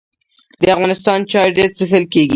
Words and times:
د 0.61 0.63
افغانستان 0.75 1.19
چای 1.31 1.49
ډیر 1.57 1.69
څښل 1.77 2.03
کیږي 2.13 2.29